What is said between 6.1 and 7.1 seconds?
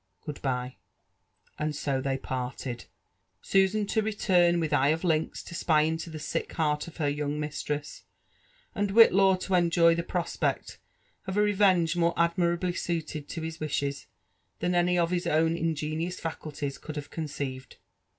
sick heart of her